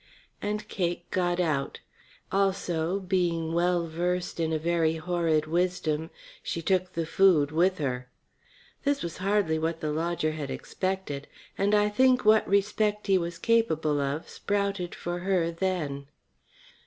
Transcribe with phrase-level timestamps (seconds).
[0.41, 1.79] And Cake got out.
[2.31, 6.09] Also, being well versed in a very horrid wisdom,
[6.41, 8.09] she took the food with her.
[8.83, 13.37] This was hardly what the lodger had expected, and I think what respect he was
[13.37, 16.07] capable of sprouted for her then.